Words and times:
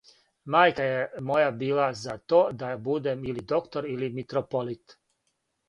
Мајка 0.53 0.87
је 0.87 0.95
моја 1.31 1.51
била 1.59 1.85
за 2.05 2.17
то 2.33 2.41
да 2.63 2.71
будем 2.89 3.23
или 3.29 3.47
доктор 3.55 3.91
или 3.93 4.13
митрополит. 4.19 5.01